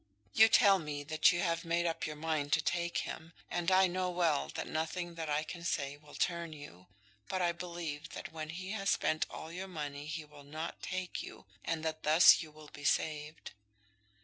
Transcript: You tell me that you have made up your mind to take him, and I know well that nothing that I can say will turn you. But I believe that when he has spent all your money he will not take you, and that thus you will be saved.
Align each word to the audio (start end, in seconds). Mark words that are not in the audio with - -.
You 0.33 0.49
tell 0.49 0.79
me 0.79 1.03
that 1.03 1.31
you 1.31 1.41
have 1.41 1.63
made 1.63 1.85
up 1.85 2.07
your 2.07 2.15
mind 2.15 2.51
to 2.53 2.61
take 2.63 2.97
him, 3.05 3.33
and 3.51 3.69
I 3.69 3.85
know 3.85 4.09
well 4.09 4.49
that 4.55 4.65
nothing 4.65 5.13
that 5.13 5.29
I 5.29 5.43
can 5.43 5.63
say 5.63 5.95
will 5.95 6.15
turn 6.15 6.53
you. 6.53 6.87
But 7.29 7.39
I 7.43 7.51
believe 7.51 8.09
that 8.13 8.33
when 8.33 8.49
he 8.49 8.71
has 8.71 8.89
spent 8.89 9.27
all 9.29 9.51
your 9.51 9.67
money 9.67 10.07
he 10.07 10.25
will 10.25 10.43
not 10.43 10.81
take 10.81 11.21
you, 11.21 11.45
and 11.63 11.85
that 11.85 12.01
thus 12.01 12.41
you 12.41 12.49
will 12.49 12.69
be 12.73 12.83
saved. 12.83 13.51